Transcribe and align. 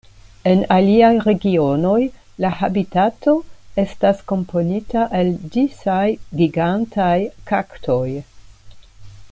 En 0.51 0.61
aliaj 0.75 1.09
regionoj 1.25 1.99
la 2.45 2.51
habitato 2.61 3.35
estas 3.85 4.23
komponita 4.33 5.03
el 5.21 5.29
disaj 5.57 6.07
gigantaj 6.41 7.15
kaktoj. 7.53 8.05